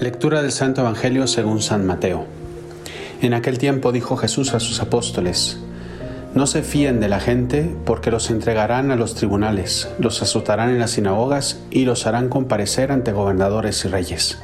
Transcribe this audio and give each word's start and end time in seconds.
Lectura 0.00 0.42
del 0.42 0.52
Santo 0.52 0.82
Evangelio 0.82 1.26
según 1.26 1.60
San 1.60 1.84
Mateo. 1.84 2.24
En 3.20 3.34
aquel 3.34 3.58
tiempo 3.58 3.90
dijo 3.90 4.16
Jesús 4.16 4.54
a 4.54 4.60
sus 4.60 4.80
apóstoles, 4.80 5.58
No 6.34 6.46
se 6.46 6.62
fíen 6.62 7.00
de 7.00 7.08
la 7.08 7.18
gente 7.18 7.74
porque 7.84 8.12
los 8.12 8.30
entregarán 8.30 8.92
a 8.92 8.96
los 8.96 9.16
tribunales, 9.16 9.88
los 9.98 10.22
azotarán 10.22 10.70
en 10.70 10.78
las 10.78 10.92
sinagogas 10.92 11.64
y 11.72 11.84
los 11.84 12.06
harán 12.06 12.28
comparecer 12.28 12.92
ante 12.92 13.10
gobernadores 13.10 13.84
y 13.84 13.88
reyes. 13.88 14.38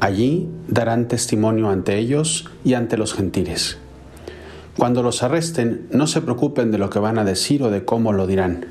Allí 0.00 0.48
darán 0.66 1.06
testimonio 1.06 1.70
ante 1.70 1.96
ellos 1.96 2.50
y 2.64 2.74
ante 2.74 2.96
los 2.96 3.14
gentiles. 3.14 3.78
Cuando 4.76 5.04
los 5.04 5.22
arresten, 5.22 5.86
no 5.92 6.08
se 6.08 6.20
preocupen 6.22 6.72
de 6.72 6.78
lo 6.78 6.90
que 6.90 6.98
van 6.98 7.20
a 7.20 7.24
decir 7.24 7.62
o 7.62 7.70
de 7.70 7.84
cómo 7.84 8.12
lo 8.12 8.26
dirán. 8.26 8.66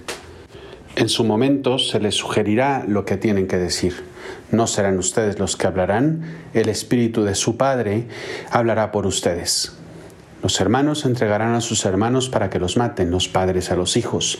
En 0.97 1.07
su 1.07 1.23
momento 1.23 1.79
se 1.79 2.01
les 2.01 2.15
sugerirá 2.15 2.83
lo 2.85 3.05
que 3.05 3.15
tienen 3.15 3.47
que 3.47 3.57
decir 3.57 4.11
no 4.53 4.67
serán 4.67 4.97
ustedes 4.97 5.39
los 5.39 5.57
que 5.57 5.67
hablarán, 5.67 6.21
el 6.53 6.69
Espíritu 6.69 7.23
de 7.23 7.35
su 7.35 7.57
Padre 7.57 8.07
hablará 8.51 8.91
por 8.91 9.05
ustedes. 9.05 9.73
Los 10.43 10.59
hermanos 10.59 11.05
entregarán 11.05 11.53
a 11.55 11.61
sus 11.61 11.85
hermanos 11.85 12.29
para 12.29 12.49
que 12.49 12.59
los 12.59 12.75
maten, 12.75 13.11
los 13.11 13.29
padres 13.29 13.71
a 13.71 13.75
los 13.75 13.95
hijos. 13.95 14.39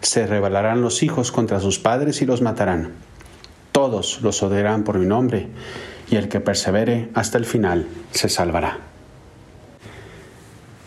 Se 0.00 0.26
rebelarán 0.26 0.80
los 0.80 1.02
hijos 1.02 1.30
contra 1.30 1.60
sus 1.60 1.78
padres 1.78 2.22
y 2.22 2.26
los 2.26 2.40
matarán. 2.40 2.92
Todos 3.70 4.22
los 4.22 4.42
odiarán 4.42 4.82
por 4.82 4.98
mi 4.98 5.04
nombre, 5.04 5.48
y 6.10 6.16
el 6.16 6.28
que 6.28 6.40
persevere 6.40 7.10
hasta 7.14 7.36
el 7.36 7.44
final 7.44 7.86
se 8.12 8.30
salvará. 8.30 8.78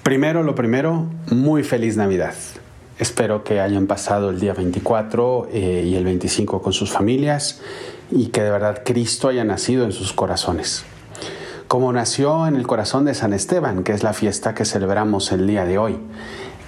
Primero, 0.02 0.44
lo 0.44 0.56
primero, 0.56 1.10
muy 1.32 1.64
feliz 1.64 1.96
Navidad. 1.96 2.36
Espero 2.98 3.44
que 3.44 3.60
hayan 3.60 3.88
pasado 3.88 4.30
el 4.30 4.40
día 4.40 4.54
24 4.54 5.50
eh, 5.52 5.84
y 5.86 5.96
el 5.96 6.06
25 6.06 6.62
con 6.62 6.72
sus 6.72 6.92
familias 6.92 7.60
y 8.10 8.28
que 8.28 8.42
de 8.42 8.50
verdad 8.50 8.84
Cristo 8.86 9.28
haya 9.28 9.44
nacido 9.44 9.84
en 9.84 9.92
sus 9.92 10.14
corazones. 10.14 10.86
Como 11.68 11.92
nació 11.92 12.48
en 12.48 12.56
el 12.56 12.66
corazón 12.66 13.04
de 13.04 13.14
San 13.14 13.34
Esteban, 13.34 13.84
que 13.84 13.92
es 13.92 14.04
la 14.04 14.14
fiesta 14.14 14.54
que 14.54 14.64
celebramos 14.64 15.34
el 15.34 15.46
día 15.46 15.66
de 15.66 15.78
hoy, 15.78 15.98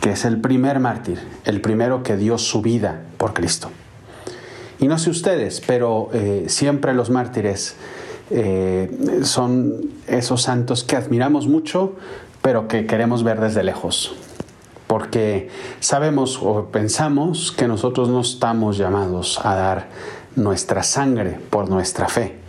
que 0.02 0.12
es 0.12 0.26
el 0.26 0.42
primer 0.42 0.82
mártir, 0.82 1.20
el 1.46 1.62
primero 1.62 2.04
que 2.04 2.18
dio 2.18 2.38
su 2.38 2.62
vida 2.62 3.04
por 3.18 3.34
Cristo. 3.34 3.72
Y 4.80 4.88
no 4.88 4.98
sé 5.00 5.10
ustedes, 5.10 5.62
pero 5.66 6.10
eh, 6.12 6.46
siempre 6.50 6.94
los 6.94 7.10
mártires 7.10 7.76
eh, 8.32 9.22
son 9.24 9.92
esos 10.08 10.42
santos 10.42 10.84
que 10.84 10.98
admiramos 10.98 11.48
mucho, 11.48 11.96
pero 12.42 12.68
que 12.68 12.86
queremos 12.86 13.24
ver 13.24 13.40
desde 13.40 13.64
lejos 13.64 14.14
porque 14.88 15.50
sabemos 15.80 16.40
o 16.42 16.66
pensamos 16.72 17.52
que 17.52 17.68
nosotros 17.68 18.10
no 18.10 18.22
estamos 18.22 18.78
llamados 18.78 19.40
a 19.44 19.56
dar 19.56 19.88
nuestra 20.36 20.84
sangre 20.84 21.40
por 21.50 21.70
nuestra 21.70 22.08
fe. 22.08 22.48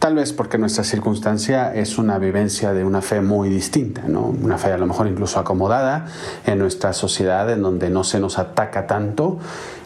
Tal 0.00 0.14
vez 0.14 0.32
porque 0.32 0.56
nuestra 0.56 0.82
circunstancia 0.82 1.74
es 1.74 1.98
una 1.98 2.18
vivencia 2.18 2.72
de 2.72 2.84
una 2.84 3.02
fe 3.02 3.20
muy 3.20 3.50
distinta, 3.50 4.04
¿no? 4.08 4.22
una 4.22 4.56
fe 4.56 4.72
a 4.72 4.78
lo 4.78 4.86
mejor 4.86 5.08
incluso 5.08 5.38
acomodada 5.38 6.06
en 6.46 6.58
nuestra 6.58 6.94
sociedad 6.94 7.50
en 7.50 7.60
donde 7.60 7.90
no 7.90 8.02
se 8.02 8.18
nos 8.18 8.38
ataca 8.38 8.86
tanto, 8.86 9.38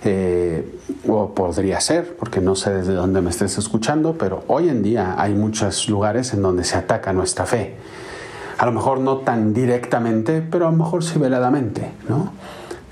eh, 0.04 0.78
o 1.08 1.34
podría 1.34 1.80
ser, 1.80 2.14
porque 2.16 2.40
no 2.40 2.54
sé 2.54 2.72
desde 2.72 2.92
dónde 2.92 3.22
me 3.22 3.30
estés 3.30 3.58
escuchando, 3.58 4.16
pero 4.16 4.44
hoy 4.46 4.68
en 4.68 4.84
día 4.84 5.16
hay 5.18 5.34
muchos 5.34 5.88
lugares 5.88 6.32
en 6.32 6.42
donde 6.42 6.62
se 6.62 6.76
ataca 6.76 7.12
nuestra 7.12 7.44
fe. 7.44 7.74
A 8.64 8.66
lo 8.66 8.72
mejor 8.72 8.98
no 8.98 9.18
tan 9.18 9.52
directamente, 9.52 10.40
pero 10.40 10.66
a 10.66 10.70
lo 10.70 10.76
mejor 10.78 11.04
sí 11.04 11.18
veladamente. 11.18 11.90
¿no? 12.08 12.32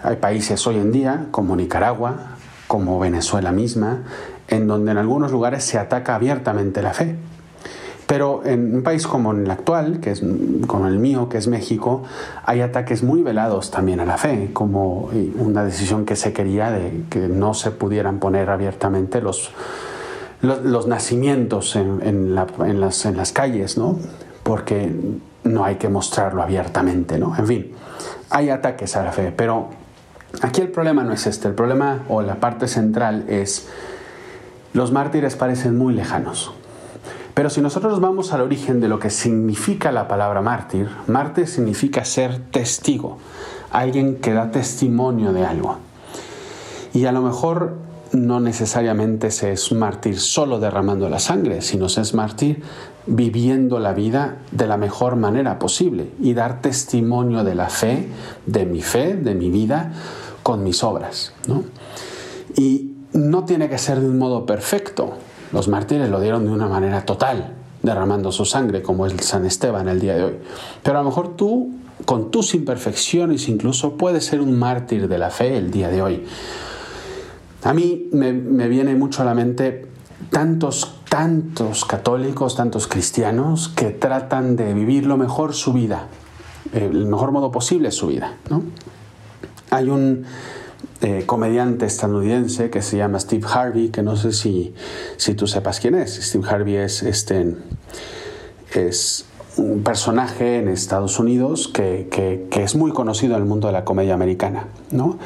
Hay 0.03 0.16
países 0.16 0.66
hoy 0.66 0.77
en 0.77 0.93
día, 0.93 1.28
como 1.31 1.56
Nicaragua, 1.56 2.37
como 2.66 2.99
Venezuela 2.99 3.53
misma, 3.53 4.03
en 4.49 4.66
donde 4.66 4.93
en 4.93 4.99
algunos 4.99 5.32
lugares 5.32 5.65
se 5.65 5.78
ataca 5.78 6.15
abiertamente 6.15 6.82
la 6.82 6.93
fe. 6.93 7.16
Pero 8.06 8.43
en 8.44 8.75
un 8.75 8.82
país 8.82 9.06
como 9.06 9.32
el 9.32 9.50
actual, 9.50 10.00
que 10.00 10.11
es 10.11 10.22
como 10.66 10.88
el 10.88 10.99
mío, 10.99 11.31
que 11.31 11.38
es 11.38 11.49
México, 11.49 12.03
hay 12.44 12.61
ataques 12.61 13.03
muy 13.03 13.22
velados 13.22 13.71
también 13.71 13.99
a 14.00 14.05
la 14.05 14.19
fe, 14.19 14.50
como 14.53 15.09
una 15.38 15.65
decisión 15.65 16.05
que 16.05 16.16
se 16.16 16.34
quería 16.34 16.71
de 16.71 17.05
que 17.09 17.28
no 17.28 17.55
se 17.55 17.71
pudieran 17.71 18.19
poner 18.19 18.50
abiertamente 18.50 19.22
los, 19.22 19.53
los, 20.43 20.87
nacimientos 20.87 21.77
en, 21.77 22.03
en, 22.03 22.34
las, 22.34 23.06
en 23.06 23.16
las 23.16 23.32
calles, 23.32 23.78
¿no? 23.78 23.99
Porque 24.43 24.93
no 25.44 25.64
hay 25.64 25.76
que 25.76 25.88
mostrarlo 25.88 26.42
abiertamente, 26.42 27.19
¿no? 27.19 27.36
En 27.36 27.47
fin, 27.47 27.72
hay 28.30 28.50
ataques 28.50 28.97
a 28.97 29.03
la 29.03 29.12
fe, 29.12 29.32
pero 29.36 29.70
aquí 30.41 30.60
el 30.60 30.69
problema 30.69 31.03
no 31.04 31.12
es 31.12 31.26
este, 31.26 31.48
el 31.48 31.54
problema 31.54 32.04
o 32.08 32.22
la 32.22 32.36
parte 32.36 32.69
central 32.69 33.25
es 33.28 33.69
los 34.72 34.92
mártires 34.92 35.36
parecen 35.36 35.76
muy 35.76 35.92
lejanos. 35.94 36.52
Pero 37.34 37.50
si 37.50 37.60
nosotros 37.60 38.00
vamos 38.00 38.32
al 38.32 38.42
origen 38.42 38.81
de 38.81 38.88
lo 38.88 38.98
que 38.98 39.10
significa 39.10 39.91
la 39.91 40.06
palabra 40.06 40.42
mártir, 40.42 40.88
mártir 41.06 41.47
significa 41.47 42.04
ser 42.04 42.38
testigo, 42.50 43.19
alguien 43.70 44.16
que 44.16 44.34
da 44.34 44.50
testimonio 44.50 45.32
de 45.32 45.47
algo. 45.47 45.78
Y 46.92 47.06
a 47.06 47.12
lo 47.12 47.22
mejor 47.22 47.76
no 48.12 48.41
necesariamente 48.41 49.31
se 49.31 49.52
es 49.52 49.72
mártir 49.72 50.20
solo 50.20 50.60
derramando 50.60 51.08
la 51.08 51.19
sangre, 51.19 51.62
sino 51.62 51.88
se 51.88 52.02
es 52.02 52.12
mártir 52.12 52.62
viviendo 53.06 53.78
la 53.78 53.92
vida 53.92 54.38
de 54.50 54.66
la 54.66 54.76
mejor 54.76 55.16
manera 55.16 55.58
posible 55.58 56.10
y 56.20 56.34
dar 56.34 56.60
testimonio 56.60 57.44
de 57.44 57.54
la 57.54 57.68
fe, 57.68 58.08
de 58.46 58.66
mi 58.66 58.82
fe, 58.82 59.14
de 59.14 59.34
mi 59.34 59.50
vida, 59.50 59.92
con 60.42 60.62
mis 60.62 60.82
obras. 60.84 61.32
Y 62.56 62.92
no 63.12 63.44
tiene 63.44 63.68
que 63.68 63.78
ser 63.78 64.00
de 64.00 64.08
un 64.08 64.18
modo 64.18 64.46
perfecto. 64.46 65.14
Los 65.52 65.68
mártires 65.68 66.08
lo 66.08 66.20
dieron 66.20 66.44
de 66.44 66.52
una 66.52 66.68
manera 66.68 67.04
total, 67.04 67.54
derramando 67.82 68.32
su 68.32 68.44
sangre, 68.44 68.82
como 68.82 69.06
es 69.06 69.14
San 69.24 69.44
Esteban 69.44 69.88
el 69.88 70.00
día 70.00 70.14
de 70.14 70.24
hoy. 70.24 70.34
Pero 70.82 70.98
a 70.98 71.02
lo 71.02 71.08
mejor 71.08 71.36
tú, 71.36 71.74
con 72.04 72.30
tus 72.30 72.54
imperfecciones 72.54 73.48
incluso, 73.48 73.96
puedes 73.96 74.24
ser 74.24 74.40
un 74.40 74.58
mártir 74.58 75.08
de 75.08 75.19
la 75.19 75.30
fe 75.30 75.56
el 75.56 75.70
día 75.70 75.88
de 75.88 76.02
hoy 76.02 76.24
a 77.64 77.72
mí 77.72 78.08
me, 78.12 78.32
viene 78.69 78.94
mucho 78.94 79.22
a 79.22 79.24
la 79.24 79.34
mente 79.34 79.86
tantos, 80.30 80.96
tantos 81.12 81.84
católicos, 81.84 82.56
tantos 82.56 82.87
cristianos 82.87 83.69
que 83.69 83.91
tratan 83.91 84.56
de 84.56 84.73
vivir 84.73 85.05
lo 85.05 85.19
mejor 85.19 85.53
su 85.53 85.75
vida, 85.75 86.06
el 86.73 87.05
mejor 87.05 87.33
modo 87.33 87.53
posible 87.53 87.91
su 87.91 88.06
vida. 88.06 88.33
Hay 89.69 89.91
un 89.91 90.25
eh, 91.03 91.25
comediante 91.27 91.84
estadounidense 91.84 92.71
que 92.71 92.81
se 92.81 92.97
llama 92.97 93.21
Steve 93.21 93.47
Harvey, 93.47 93.91
que 93.91 94.03
no 94.03 94.17
sé 94.17 94.33
si, 94.33 94.73
si 95.19 95.34
tú 95.34 95.47
sepas 95.47 95.81
quién 95.81 95.97
es. 95.97 96.15
Steve 96.15 96.49
Harvey 96.49 96.77
es, 96.77 97.03
este, 97.03 97.56
es 98.73 99.27
un 99.59 99.83
personaje 99.83 100.61
en 100.61 100.69
Estados 100.69 101.19
Unidos 101.19 101.69
que, 101.69 102.09
que, 102.11 102.62
es 102.62 102.75
muy 102.75 102.91
conocido 102.91 103.34
en 103.34 103.43
el 103.43 103.47
mundo 103.47 103.67
de 103.67 103.75
la 103.75 103.84
comedia 103.84 104.15
americana. 104.15 104.69
¿no? 104.91 105.19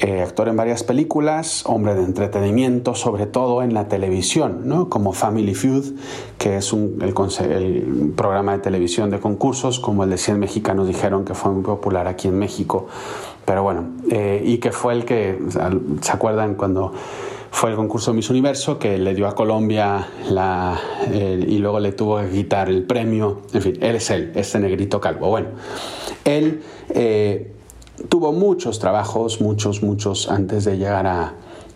Eh, 0.00 0.22
actor 0.22 0.48
en 0.48 0.56
varias 0.56 0.82
películas, 0.82 1.62
hombre 1.66 1.94
de 1.94 2.02
entretenimiento, 2.02 2.96
sobre 2.96 3.26
todo 3.26 3.62
en 3.62 3.74
la 3.74 3.86
televisión, 3.86 4.62
¿no? 4.64 4.88
como 4.88 5.12
Family 5.12 5.54
Feud, 5.54 5.94
que 6.36 6.56
es 6.56 6.72
un, 6.72 6.98
el, 7.00 8.12
programa 8.16 8.52
de 8.52 8.58
televisión 8.58 9.10
de 9.10 9.20
concursos, 9.20 9.78
como 9.78 10.02
el 10.02 10.10
de 10.10 10.18
100 10.18 10.40
mexicanos 10.40 10.88
dijeron 10.88 11.24
que 11.24 11.34
fue 11.34 11.52
muy 11.52 11.62
popular 11.62 12.08
aquí 12.08 12.26
en 12.26 12.36
México. 12.36 12.88
Pero 13.44 13.62
bueno, 13.62 13.92
eh, 14.10 14.42
y 14.44 14.58
que 14.58 14.72
fue 14.72 14.94
el 14.94 15.04
que, 15.04 15.38
¿se 16.00 16.12
acuerdan 16.12 16.56
cuando 16.56 16.92
fue 17.52 17.70
el 17.70 17.76
concurso 17.76 18.12
Miss 18.12 18.30
Universo 18.30 18.80
que 18.80 18.98
le 18.98 19.14
dio 19.14 19.28
a 19.28 19.36
Colombia 19.36 20.08
y 21.08 21.58
luego 21.58 21.78
le 21.78 21.92
tuvo 21.92 22.20
que 22.20 22.30
quitar 22.30 22.68
el 22.68 22.82
premio? 22.82 23.42
En 23.52 23.62
fin, 23.62 23.78
él 23.80 23.94
es 23.94 24.10
él, 24.10 24.32
este 24.34 24.58
negrito 24.58 25.00
calvo. 25.00 25.28
Bueno, 25.28 25.50
él... 26.24 26.62
Tuvo 28.08 28.32
muchos 28.32 28.78
trabajos, 28.78 29.40
muchos, 29.40 29.82
muchos, 29.82 30.28
antes 30.28 30.64
de 30.64 30.76
llegar 30.76 31.06
a, 31.06 31.34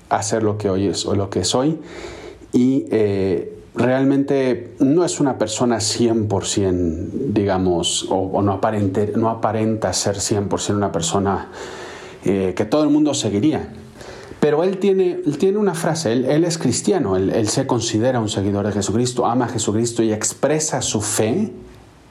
hacer 0.09 0.43
lo 0.43 0.57
que 0.57 0.71
hoy 0.71 0.87
es 0.87 1.07
o 1.07 1.15
lo 1.15 1.31
que 1.31 1.45
soy. 1.45 1.79
Y 2.53 2.87
eh, 2.91 3.59
realmente 3.75 4.75
no 4.81 5.05
es 5.05 5.21
una 5.21 5.39
persona 5.39 5.77
100%, 5.77 7.11
digamos, 7.33 8.07
o, 8.11 8.43
no, 8.43 8.53
aparente, 8.53 9.13
no 9.17 9.29
aparenta 9.29 9.93
ser 9.93 10.17
100% 10.17 10.75
una 10.75 10.91
persona 10.91 11.49
eh, 12.25 12.55
que 12.57 12.65
todo 12.65 12.83
el 12.83 12.91
mundo 12.91 13.15
seguiría. 13.15 13.69
Pero 14.41 14.63
él 14.63 14.79
tiene, 14.79 15.17
tiene 15.39 15.59
una 15.59 15.75
frase, 15.75 16.13
él, 16.13 16.25
él 16.25 16.45
es 16.45 16.59
cristiano, 16.59 17.17
él, 17.17 17.31
él, 17.31 17.49
se 17.49 17.67
considera 17.67 18.21
un 18.21 18.29
seguidor 18.29 18.67
de 18.67 18.73
Jesucristo, 18.73 19.27
ama 19.27 19.47
a 19.47 19.49
Jesucristo 19.49 20.03
y 20.03 20.13
expresa 20.13 20.81
su 20.81 21.01
fe 21.01 21.53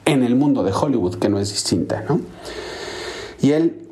en 0.04 0.22
el 0.22 0.34
mundo 0.34 0.62
de 0.62 0.72
Hollywood, 0.72 1.16
que 1.16 1.28
no 1.28 1.38
es 1.38 1.50
distinta. 1.50 2.04
¿no? 2.08 2.20
Y 3.40 3.52
él 3.52 3.87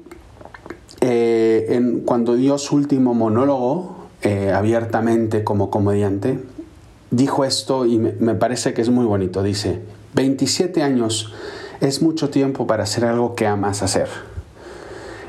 eh, 1.00 2.02
cuando 2.04 2.36
dio 2.36 2.58
su 2.58 2.76
último 2.76 3.14
monólogo 3.14 3.96
eh, 4.22 4.52
abiertamente 4.52 5.44
como 5.44 5.70
comediante, 5.70 6.40
dijo 7.10 7.44
esto 7.44 7.86
y 7.86 7.98
me, 7.98 8.34
parece 8.34 8.74
que 8.74 8.82
es 8.82 8.90
muy 8.90 9.04
bonito. 9.04 9.42
Dice, 9.42 9.80
27 10.14 10.82
años 10.82 11.32
es 11.80 12.02
mucho 12.02 12.30
tiempo 12.30 12.66
para 12.66 12.84
hacer 12.84 13.04
algo 13.04 13.34
que 13.34 13.46
amas 13.46 13.82
hacer. 13.82 14.08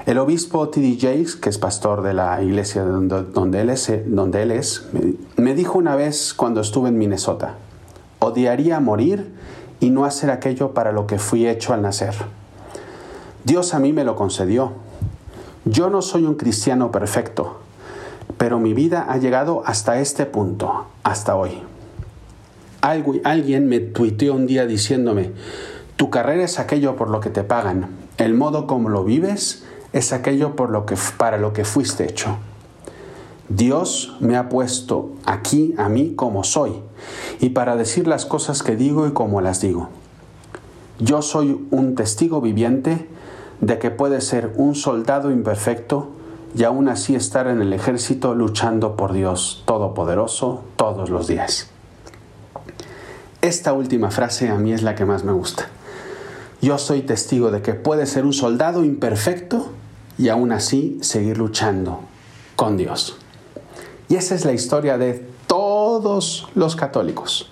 El 0.05 0.19
obispo 0.19 0.69
T.D. 0.69 0.97
Jakes, 0.99 1.35
que 1.35 1.49
es 1.49 1.57
pastor 1.57 2.01
de 2.01 2.13
la 2.13 2.41
iglesia 2.41 2.83
donde, 2.83 3.59
él 3.59 3.69
es, 3.69 3.91
donde 4.05 4.43
él 4.43 4.51
es, 4.51 4.87
me 5.35 5.53
dijo 5.53 5.77
una 5.77 5.97
vez 5.97 6.33
cuando 6.33 6.61
estuve 6.61 6.87
en 6.87 6.97
Minnesota, 6.97 7.55
odiaría 8.19 8.79
morir 8.79 9.29
y 9.81 9.89
no 9.89 10.05
hacer 10.05 10.31
aquello 10.31 10.73
para 10.73 10.93
lo 10.93 11.07
que 11.07 11.19
fui 11.19 11.45
hecho 11.45 11.73
al 11.73 11.81
nacer. 11.81 12.15
Dios 13.43 13.73
a 13.73 13.79
mí 13.79 13.93
me 13.93 14.05
lo 14.05 14.15
concedió. 14.15 14.86
Yo 15.69 15.89
no 15.89 16.01
soy 16.01 16.23
un 16.23 16.35
cristiano 16.35 16.91
perfecto, 16.93 17.57
pero 18.37 18.57
mi 18.57 18.73
vida 18.73 19.05
ha 19.09 19.17
llegado 19.17 19.63
hasta 19.65 19.99
este 19.99 20.25
punto, 20.25 20.85
hasta 21.03 21.35
hoy. 21.35 21.61
alguien 22.81 23.67
me 23.67 23.81
tuiteó 23.81 24.33
un 24.33 24.47
día 24.47 24.65
diciéndome, 24.65 25.33
tu 25.97 26.09
carrera 26.09 26.45
es 26.45 26.59
aquello 26.59 26.95
por 26.95 27.09
lo 27.09 27.19
que 27.19 27.29
te 27.29 27.43
pagan, 27.43 27.89
el 28.17 28.33
modo 28.33 28.65
como 28.65 28.87
lo 28.87 29.03
vives 29.03 29.65
es 29.91 30.13
aquello 30.13 30.55
por 30.55 30.69
lo 30.69 30.85
que, 30.85 30.95
para 31.17 31.37
lo 31.37 31.51
que 31.51 31.65
fuiste 31.65 32.05
hecho. 32.05 32.37
Dios 33.49 34.15
me 34.21 34.37
ha 34.37 34.47
puesto 34.47 35.11
aquí 35.25 35.75
a 35.77 35.89
mí 35.89 36.13
como 36.15 36.45
soy 36.45 36.79
y 37.41 37.49
para 37.49 37.75
decir 37.75 38.07
las 38.07 38.25
cosas 38.25 38.63
que 38.63 38.77
digo 38.77 39.05
y 39.05 39.11
como 39.11 39.41
las 39.41 39.59
digo. 39.59 39.89
Yo 40.99 41.21
soy 41.21 41.67
un 41.71 41.95
testigo 41.95 42.39
viviente 42.39 43.09
de 43.61 43.79
que 43.79 43.91
puede 43.91 44.21
ser 44.21 44.51
un 44.55 44.75
soldado 44.75 45.31
imperfecto 45.31 46.09
y 46.55 46.63
aún 46.63 46.89
así 46.89 47.15
estar 47.15 47.47
en 47.47 47.61
el 47.61 47.73
ejército 47.73 48.33
luchando 48.33 48.95
por 48.95 49.13
Dios 49.13 49.63
Todopoderoso 49.65 50.63
todos 50.75 51.09
los 51.09 51.27
días. 51.27 51.69
Esta 53.41 53.73
última 53.73 54.11
frase 54.11 54.49
a 54.49 54.55
mí 54.55 54.73
es 54.73 54.81
la 54.81 54.95
que 54.95 55.05
más 55.05 55.23
me 55.23 55.31
gusta. 55.31 55.67
Yo 56.61 56.77
soy 56.77 57.01
testigo 57.01 57.51
de 57.51 57.61
que 57.61 57.73
puede 57.73 58.05
ser 58.07 58.25
un 58.25 58.33
soldado 58.33 58.83
imperfecto 58.83 59.69
y 60.17 60.29
aún 60.29 60.51
así 60.51 60.97
seguir 61.01 61.37
luchando 61.37 62.01
con 62.55 62.77
Dios. 62.77 63.17
Y 64.09 64.15
esa 64.15 64.35
es 64.35 64.45
la 64.45 64.53
historia 64.53 64.97
de 64.97 65.25
todos 65.45 66.47
los 66.55 66.75
católicos, 66.75 67.49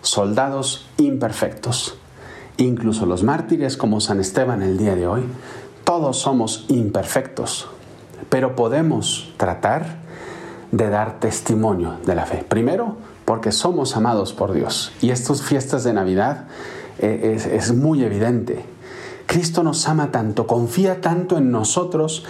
soldados 0.00 0.86
imperfectos, 0.96 1.98
incluso 2.58 3.06
los 3.06 3.22
mártires 3.22 3.76
como 3.76 4.00
San 4.00 4.20
Esteban 4.20 4.62
el 4.62 4.76
día 4.76 4.94
de 4.94 5.06
hoy, 5.06 5.22
todos 5.84 6.18
somos 6.18 6.66
imperfectos, 6.68 7.68
pero 8.28 8.54
podemos 8.54 9.32
tratar 9.38 9.98
de 10.70 10.90
dar 10.90 11.18
testimonio 11.18 11.94
de 12.04 12.14
la 12.14 12.26
fe. 12.26 12.44
Primero, 12.46 12.96
porque 13.24 13.52
somos 13.52 13.96
amados 13.96 14.32
por 14.32 14.52
Dios. 14.52 14.92
Y 15.00 15.10
estas 15.10 15.42
fiestas 15.42 15.84
de 15.84 15.94
Navidad 15.94 16.46
eh, 16.98 17.34
es, 17.34 17.46
es 17.46 17.74
muy 17.74 18.04
evidente. 18.04 18.64
Cristo 19.26 19.62
nos 19.62 19.88
ama 19.88 20.10
tanto, 20.10 20.46
confía 20.46 21.00
tanto 21.00 21.38
en 21.38 21.50
nosotros 21.50 22.24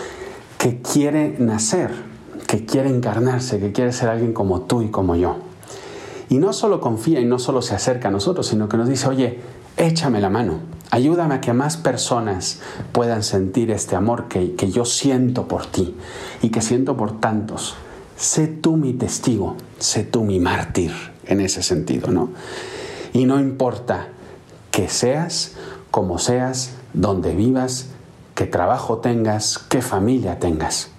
que 0.58 0.82
quiere 0.82 1.36
nacer, 1.38 1.90
que 2.46 2.64
quiere 2.64 2.90
encarnarse, 2.90 3.60
que 3.60 3.72
quiere 3.72 3.92
ser 3.92 4.08
alguien 4.08 4.32
como 4.32 4.62
tú 4.62 4.82
y 4.82 4.88
como 4.88 5.16
yo. 5.16 5.36
Y 6.28 6.38
no 6.38 6.52
solo 6.52 6.80
confía 6.80 7.20
y 7.20 7.24
no 7.24 7.38
solo 7.38 7.62
se 7.62 7.74
acerca 7.74 8.08
a 8.08 8.10
nosotros, 8.10 8.46
sino 8.46 8.68
que 8.68 8.76
nos 8.76 8.88
dice, 8.88 9.08
oye, 9.08 9.40
échame 9.78 10.20
la 10.20 10.30
mano, 10.30 10.60
ayúdame 10.90 11.36
a 11.36 11.40
que 11.40 11.52
más 11.52 11.76
personas 11.76 12.60
puedan 12.92 13.22
sentir 13.22 13.70
este 13.70 13.96
amor 13.96 14.28
que, 14.28 14.54
que 14.54 14.70
yo 14.70 14.84
siento 14.84 15.48
por 15.48 15.66
ti 15.66 15.96
y 16.42 16.50
que 16.50 16.60
siento 16.60 16.96
por 16.96 17.20
tantos. 17.20 17.76
Sé 18.16 18.48
tú 18.48 18.76
mi 18.76 18.92
testigo, 18.92 19.56
sé 19.78 20.04
tú 20.04 20.24
mi 20.24 20.40
mártir 20.40 20.92
en 21.26 21.40
ese 21.40 21.62
sentido, 21.62 22.10
¿no? 22.10 22.30
Y 23.12 23.24
no 23.24 23.40
importa 23.40 24.08
que 24.70 24.88
seas 24.88 25.54
como 25.90 26.18
seas, 26.18 26.72
donde 26.92 27.34
vivas, 27.34 27.86
qué 28.34 28.46
trabajo 28.46 28.98
tengas, 28.98 29.58
qué 29.58 29.82
familia 29.82 30.38
tengas. 30.38 30.90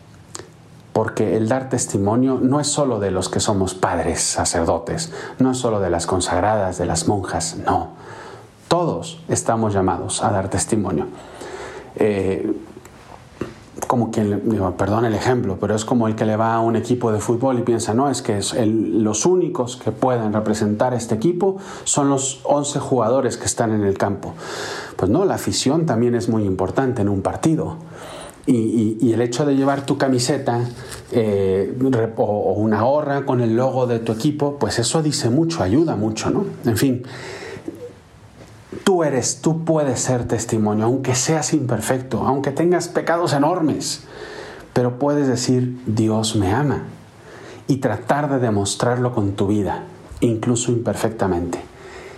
Porque 0.93 1.37
el 1.37 1.47
dar 1.47 1.69
testimonio 1.69 2.39
no 2.41 2.59
es 2.59 2.67
solo 2.67 2.99
de 2.99 3.11
los 3.11 3.29
que 3.29 3.39
somos 3.39 3.75
padres, 3.75 4.21
sacerdotes, 4.21 5.13
no 5.37 5.51
es 5.51 5.57
solo 5.57 5.79
de 5.79 5.89
las 5.89 6.05
consagradas, 6.05 6.77
de 6.77 6.85
las 6.85 7.07
monjas, 7.07 7.57
no. 7.65 7.91
Todos 8.69 9.19
estamos 9.27 9.74
llamados 9.74 10.24
a 10.24 10.31
dar 10.31 10.50
testimonio. 10.50 11.07
Eh, 11.95 12.54
como 13.88 14.12
quien, 14.12 14.44
perdón 14.77 15.06
el 15.06 15.16
ejemplo, 15.16 15.57
pero 15.60 15.74
es 15.74 15.83
como 15.83 16.07
el 16.07 16.13
que 16.13 16.24
le 16.24 16.36
va 16.36 16.54
a 16.54 16.60
un 16.60 16.75
equipo 16.75 17.12
de 17.12 17.18
fútbol 17.19 17.57
y 17.57 17.63
piensa, 17.63 17.95
no, 17.95 18.12
es 18.12 18.21
que 18.21 18.39
los 18.66 19.25
únicos 19.25 19.75
que 19.75 19.92
pueden 19.92 20.31
representar 20.31 20.94
este 20.94 21.16
equipo 21.16 21.57
son 21.86 22.10
los 22.10 22.42
11 22.44 22.80
jugadores 22.80 23.38
que 23.38 23.45
están 23.45 23.71
en 23.74 23.83
el 23.83 23.98
campo. 23.98 24.36
Pues 24.95 25.10
no, 25.10 25.25
la 25.25 25.33
afición 25.33 25.88
también 25.88 26.13
es 26.13 26.30
muy 26.30 26.44
importante 26.44 27.01
en 27.01 27.10
un 27.10 27.24
partido. 27.24 27.77
Y, 28.45 29.12
el 29.12 29.22
hecho 29.22 29.45
de 29.45 29.56
llevar 29.56 29.86
tu 29.86 29.98
camiseta 29.98 30.68
eh, 31.12 31.75
o, 32.18 32.54
una 32.54 32.83
gorra 32.83 33.25
con 33.25 33.42
el 33.42 33.56
logo 33.56 33.88
de 33.88 33.98
tu 33.98 34.12
equipo, 34.12 34.57
pues 34.60 34.77
eso 34.77 35.01
dice 35.01 35.31
mucho, 35.31 35.63
ayuda 35.63 35.95
mucho, 35.95 36.30
¿no? 36.30 36.45
En 36.65 36.77
fin, 36.77 37.04
Tú 38.83 39.04
eres, 39.04 39.42
tú 39.42 39.66
puedes 39.66 40.00
ser 40.00 40.27
testimonio, 40.27 40.86
aunque 40.86 41.16
seas 41.16 41.54
imperfecto, 41.54 42.21
aunque 42.27 42.51
tengas 42.51 42.88
pecados 42.88 43.33
enormes, 43.33 44.04
pero 44.74 45.00
puedes 45.00 45.27
decir, 45.27 45.80
Dios 45.88 46.36
me 46.36 46.51
ama 46.51 46.83
y 47.68 47.77
tratar 47.77 48.30
de 48.30 48.38
demostrarlo 48.39 49.13
con 49.13 49.31
tu 49.31 49.48
vida, 49.48 49.86
incluso 50.21 50.71
imperfectamente. 50.71 51.60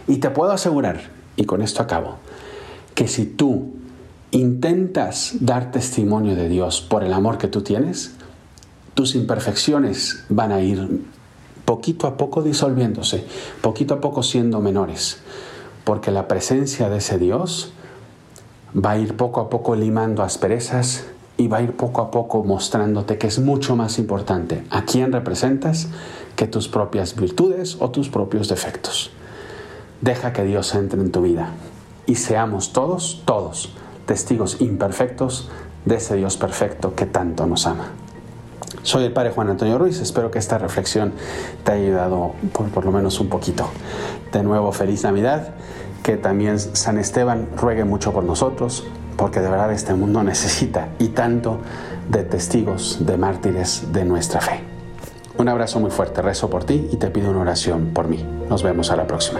Y 0.08 0.18
te 0.18 0.30
puedo 0.30 0.52
asegurar, 0.52 1.00
y 1.38 1.46
con 1.46 1.62
esto 1.62 1.82
acabo, 1.84 2.16
que 2.96 3.08
si 3.08 3.26
tú 3.26 3.72
intentas 4.32 5.36
dar 5.40 5.72
testimonio 5.72 6.36
de 6.36 6.50
Dios 6.50 6.82
por 6.82 7.06
el 7.06 7.14
amor 7.14 7.38
que 7.38 7.48
tú 7.48 7.62
tienes, 7.62 8.16
tus 8.94 9.16
imperfecciones 9.16 10.26
van 10.28 10.52
a 10.52 10.60
ir 10.60 11.02
poquito 11.64 12.08
a 12.08 12.18
poco 12.18 12.42
disolviéndose, 12.42 13.26
poquito 13.62 13.94
a 13.94 14.02
poco 14.02 14.22
siendo 14.22 14.60
menores 14.60 15.22
porque 15.92 16.10
la 16.12 16.30
presencia 16.30 16.88
de 16.88 17.00
ese 17.00 17.18
Dios 17.18 17.74
va 18.74 18.92
a 18.92 18.98
ir 18.98 19.18
poco 19.18 19.42
a 19.42 19.50
poco 19.50 19.76
limando 19.76 20.24
asperezas 20.24 21.04
y 21.36 21.50
va 21.50 21.58
a 21.58 21.64
ir 21.64 21.76
poco 21.76 22.00
a 22.00 22.12
poco 22.12 22.46
mostrándote 22.46 23.18
que 23.18 23.28
es 23.28 23.40
mucho 23.40 23.76
más 23.76 24.00
importante 24.00 24.64
a 24.70 24.86
quién 24.86 25.12
representas 25.12 25.90
que 26.38 26.48
tus 26.48 26.70
propias 26.70 27.18
virtudes 27.18 27.76
o 27.82 27.92
tus 27.92 28.08
propios 28.08 28.48
defectos. 28.48 29.12
Deja 30.00 30.32
que 30.32 30.46
Dios 30.46 30.74
entre 30.76 31.02
en 31.02 31.12
tu 31.12 31.24
vida 31.24 31.50
y 32.06 32.16
seamos 32.16 32.72
todos, 32.72 33.22
todos, 33.26 33.74
testigos 34.06 34.62
imperfectos 34.62 35.50
de 35.84 35.96
ese 35.96 36.16
Dios 36.16 36.38
perfecto 36.38 36.96
que 36.96 37.06
tanto 37.06 37.46
nos 37.48 37.68
ama. 37.68 37.90
Soy 38.84 39.04
el 39.04 39.12
Padre 39.12 39.32
Juan 39.32 39.50
Antonio 39.50 39.78
Ruiz, 39.78 40.00
espero 40.00 40.32
que 40.32 40.40
esta 40.40 40.58
reflexión 40.58 41.12
te 41.64 41.74
haya 41.74 41.84
ayudado 41.84 42.32
por, 42.54 42.70
por 42.70 42.86
lo 42.86 42.92
menos 42.92 43.20
un 43.20 43.28
poquito. 43.28 43.70
De 44.32 44.42
nuevo, 44.42 44.72
feliz 44.72 45.04
Navidad, 45.04 45.54
que 46.04 46.18
también 46.18 46.60
San 46.60 46.98
Esteban 46.98 47.48
ruegue 47.58 47.84
mucho 47.84 48.12
por 48.12 48.24
nosotros, 48.24 48.86
porque 49.18 49.40
de 49.40 49.50
verdad 49.50 49.72
este 49.72 49.94
mundo 49.94 50.24
necesita 50.24 50.90
y 51.00 51.10
tanto 51.10 51.60
de 52.10 52.24
testigos, 52.24 53.06
de 53.06 53.18
mártires 53.18 53.92
de 53.92 54.06
nuestra 54.06 54.42
fe. 54.42 54.62
Un 55.38 55.48
abrazo 55.48 55.80
muy 55.80 55.92
fuerte, 55.92 56.22
rezo 56.22 56.50
por 56.50 56.66
ti 56.66 56.90
y 56.92 56.98
te 56.98 57.10
pido 57.10 57.32
una 57.32 57.42
oración 57.42 57.92
por 57.94 58.08
mí. 58.08 58.26
Nos 58.50 58.64
vemos 58.64 58.92
a 58.92 58.96
la 58.96 59.08
próxima. 59.08 59.40